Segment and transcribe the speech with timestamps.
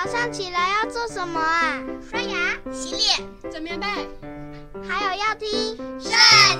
[0.00, 1.82] 早上起来要做什么啊？
[2.00, 2.36] 刷牙、
[2.70, 3.86] 洗脸、整棉被，
[4.88, 5.48] 还有要听
[6.00, 6.12] 《圣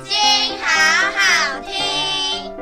[0.03, 0.13] 经》，
[0.61, 0.67] 好
[1.15, 2.53] 好听。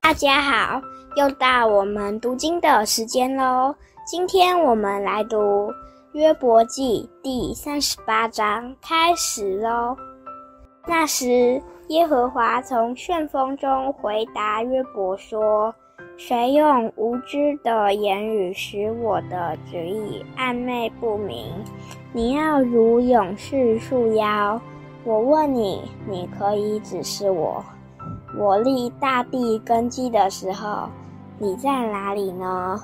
[0.00, 0.80] 大家好，
[1.16, 3.74] 又到我们读经的时间喽。
[4.06, 5.36] 今天我们来读
[6.12, 9.94] 《约伯记》第三十八章，开始喽。
[10.86, 15.74] 那时，耶和华从旋风中回答约伯说。
[16.16, 21.46] 谁用无知的言语使我的旨意暧昧不明？
[22.12, 24.60] 你要如勇士束腰。
[25.02, 27.62] 我问你，你可以指示我。
[28.38, 30.88] 我立大地根基的时候，
[31.38, 32.78] 你在哪里呢？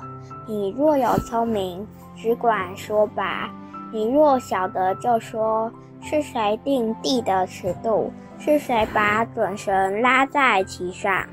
[0.49, 3.49] 你若有聪明，只管说吧；
[3.93, 5.71] 你若晓得，就说：
[6.03, 8.13] 是谁定地的尺度？
[8.39, 11.25] 是谁把准绳拉在其上？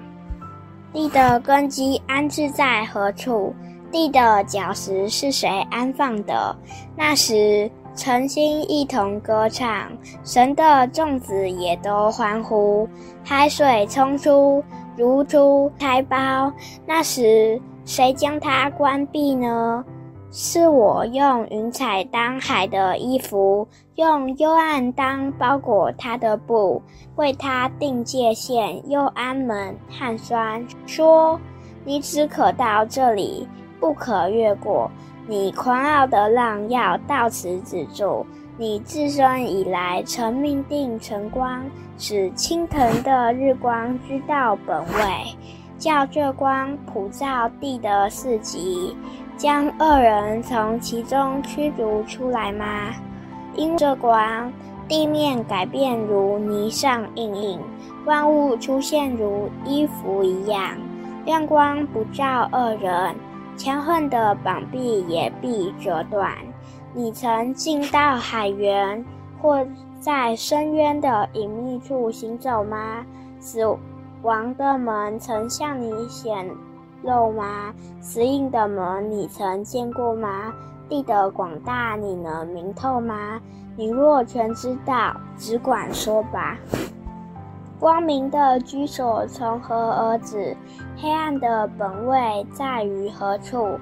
[0.94, 3.54] 地的根基安置在何处？
[3.91, 6.55] 地的脚石是谁安放的？
[6.96, 9.90] 那时，晨星一同歌唱，
[10.24, 12.88] 神的众子也都欢呼。
[13.24, 14.62] 海水冲出，
[14.98, 16.52] 如出胎胞。
[16.85, 19.85] 那时，谁将它关闭呢？
[20.30, 26.82] 是我用云彩当海的衣服，用幽暗当包裹它的布，
[27.16, 31.40] 为它定界限，又安门汉酸，说：
[31.86, 33.48] 你只可到这里，
[33.80, 34.92] 不可越过。
[35.28, 38.26] 你狂傲的浪要到此止住。
[38.60, 41.64] 你自生以来曾命定晨光，
[41.98, 45.38] 使青藤的日光知道本位，
[45.78, 48.96] 叫这光普照地的四极。
[49.38, 52.90] 将恶人从其中驱逐出来吗？
[53.55, 54.52] 因这光，
[54.88, 57.60] 地面改变如泥上印印，
[58.05, 60.71] 万物出现如衣服一样。
[61.26, 63.15] 亮光不照恶人，
[63.55, 66.31] 强横的膀臂也必折断。
[66.94, 69.06] 你曾进到海源，
[69.40, 69.63] 或
[70.00, 73.06] 在深渊的隐秘处行走吗？
[73.40, 73.59] 死
[74.24, 76.50] 亡的门曾向你显
[77.03, 77.74] 肉吗？
[78.02, 80.53] 死荫的门，你曾见过吗？
[80.90, 83.40] 地的广大，你能明透吗？
[83.75, 86.57] 你若全知道，只管说吧。
[87.80, 90.56] 光明的居所从何而止？
[90.97, 93.78] 黑暗的本位在于何处？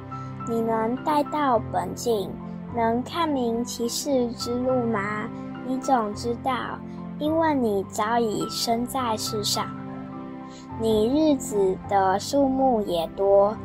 [0.50, 2.30] 你能带到本境，
[2.76, 5.30] 能看明其事之路吗？
[5.66, 6.52] 你总知道，
[7.20, 9.66] 因为你早已生在世上。
[10.82, 13.56] 你日子的数目也多，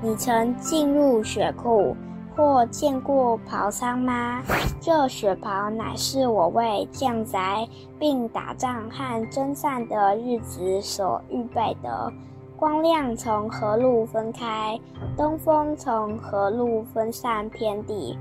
[0.00, 1.96] 你曾进入雪库
[2.36, 4.40] 或见过袍仓吗？
[4.80, 12.12] 这雪袍乃是我为降灾并打仗和征战的日子所预备的。
[12.56, 14.78] 光亮从何路分开？
[15.16, 18.16] 东风从何路分散天地？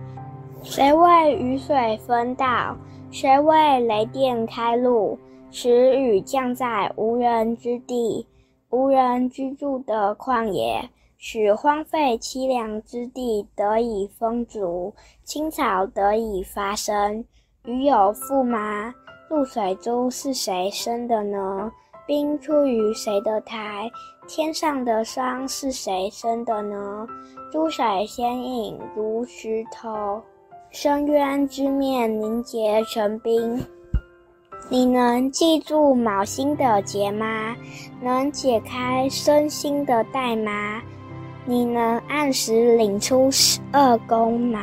[0.64, 2.76] 谁为雨水分道？
[3.12, 5.20] 谁为雷电开路？
[5.52, 8.26] 使雨降在无人之地。
[8.70, 10.88] 无人居住的旷野，
[11.18, 14.94] 使荒废凄凉之地得以丰足，
[15.24, 17.26] 青草得以发生。
[17.66, 18.94] 雨有父吗？
[19.28, 21.72] 露水珠是谁生的呢？
[22.06, 23.90] 冰出于谁的胎？
[24.28, 27.08] 天上的霜是谁生的呢？
[27.52, 30.22] 珠水坚硬如石头，
[30.70, 33.60] 深渊之面凝结成冰。
[34.72, 37.56] 你能记住卯星的节吗？
[38.04, 40.80] 能解开申星的带吗？
[41.44, 44.62] 你能按时领出十二宫吗？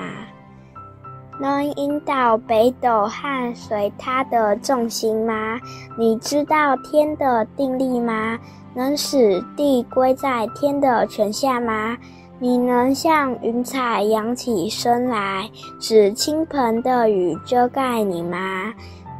[1.40, 5.58] 能引导北斗和随它的众星吗？
[5.98, 8.38] 你知道天的定力吗？
[8.74, 11.98] 能使地归在天的权下吗？
[12.38, 15.50] 你能像云彩扬起身来，
[15.80, 18.72] 使倾盆的雨遮盖你吗？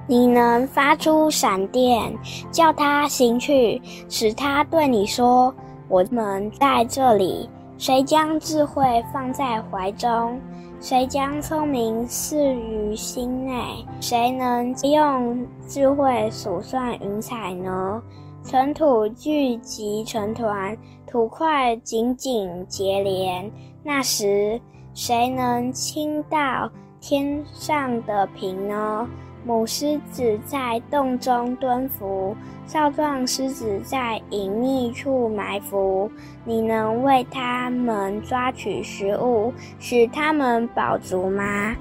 [0.06, 2.12] 你能发出闪电，
[2.50, 5.52] 叫他行去，使他对你说
[5.88, 10.40] ：“我们在这里。”谁将智慧放在怀中？
[10.80, 13.84] 谁将聪明赐于心内？
[14.00, 18.02] 谁能用智慧数算云彩呢？
[18.44, 20.76] 尘土聚集成团，
[21.06, 23.50] 土块紧紧结连。
[23.82, 24.60] 那时，
[24.94, 26.70] 谁能倾倒
[27.00, 29.06] 天上的瓶呢？
[29.44, 32.36] 母狮子在洞中蹲伏，
[32.66, 36.10] 少壮狮子在隐秘处埋伏。
[36.44, 41.76] 你能为它们抓取食物，使它们饱足吗？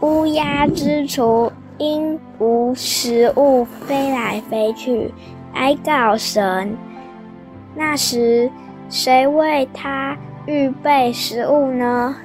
[0.00, 5.12] 乌鸦之雏因无食物飞来飞去，
[5.52, 6.76] 哀告神。
[7.74, 8.50] 那时，
[8.88, 12.16] 谁为它预备食物呢？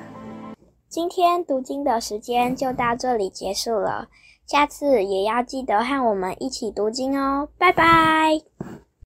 [0.88, 4.08] 今天读经的时间就到这里结束了，
[4.46, 8.85] 下次也要记得和我们一起读经哦，拜拜。